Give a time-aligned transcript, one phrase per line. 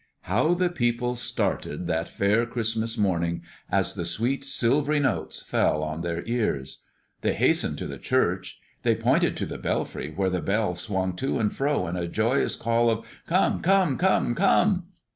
[0.21, 6.01] How the people started that fair Christmas morning, as the sweet, silvery notes fell on
[6.01, 6.81] their ears!
[7.21, 11.37] They hastened to the church; they pointed to the belfry where the bell swung to
[11.37, 13.61] and fro in a joyous call of "_Come!
[13.61, 13.95] Come!
[13.99, 14.33] Come!
[14.33, 14.85] Come!